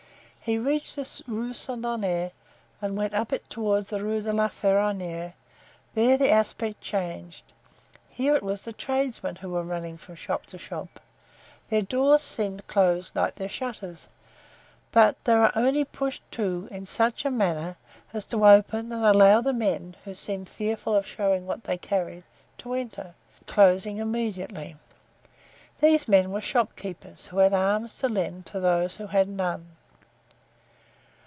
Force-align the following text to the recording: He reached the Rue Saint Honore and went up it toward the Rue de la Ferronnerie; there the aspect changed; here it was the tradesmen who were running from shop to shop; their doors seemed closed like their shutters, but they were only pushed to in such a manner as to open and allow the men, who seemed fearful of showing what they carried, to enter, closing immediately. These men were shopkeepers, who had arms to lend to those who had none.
He 0.43 0.57
reached 0.57 0.95
the 0.95 1.07
Rue 1.27 1.53
Saint 1.53 1.85
Honore 1.85 2.31
and 2.81 2.97
went 2.97 3.13
up 3.13 3.31
it 3.31 3.47
toward 3.47 3.85
the 3.85 4.03
Rue 4.03 4.23
de 4.23 4.33
la 4.33 4.47
Ferronnerie; 4.47 5.33
there 5.93 6.17
the 6.17 6.31
aspect 6.31 6.81
changed; 6.81 7.53
here 8.09 8.35
it 8.35 8.41
was 8.41 8.63
the 8.63 8.73
tradesmen 8.73 9.35
who 9.35 9.51
were 9.51 9.61
running 9.63 9.97
from 9.99 10.15
shop 10.15 10.47
to 10.47 10.57
shop; 10.57 10.99
their 11.69 11.83
doors 11.83 12.23
seemed 12.23 12.65
closed 12.65 13.15
like 13.15 13.35
their 13.35 13.47
shutters, 13.47 14.07
but 14.91 15.15
they 15.25 15.35
were 15.35 15.55
only 15.55 15.85
pushed 15.85 16.23
to 16.31 16.67
in 16.71 16.87
such 16.87 17.23
a 17.23 17.29
manner 17.29 17.77
as 18.11 18.25
to 18.25 18.43
open 18.47 18.91
and 18.91 19.05
allow 19.05 19.41
the 19.41 19.53
men, 19.53 19.95
who 20.05 20.15
seemed 20.15 20.49
fearful 20.49 20.95
of 20.95 21.05
showing 21.05 21.45
what 21.45 21.65
they 21.65 21.77
carried, 21.77 22.23
to 22.57 22.73
enter, 22.73 23.13
closing 23.45 23.97
immediately. 23.97 24.75
These 25.81 26.07
men 26.07 26.31
were 26.31 26.41
shopkeepers, 26.41 27.27
who 27.27 27.37
had 27.37 27.53
arms 27.53 27.95
to 27.99 28.09
lend 28.09 28.47
to 28.47 28.59
those 28.59 28.95
who 28.95 29.05
had 29.05 29.29
none. 29.29 29.75